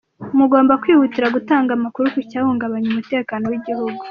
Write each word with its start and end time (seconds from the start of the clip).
Mugomba 0.37 0.79
kwihutira 0.81 1.33
gutanga 1.35 1.71
amakuru 1.77 2.05
ku 2.13 2.19
cyahungabanya 2.29 2.87
umutekano 2.89 3.45
w’igihugu. 3.51 3.97